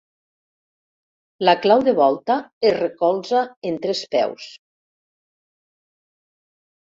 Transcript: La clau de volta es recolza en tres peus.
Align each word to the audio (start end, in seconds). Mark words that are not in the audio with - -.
La 1.47 1.53
clau 1.65 1.83
de 1.87 1.93
volta 1.99 2.37
es 2.69 2.73
recolza 2.77 3.43
en 3.73 3.77
tres 3.85 4.01
peus. 4.17 4.49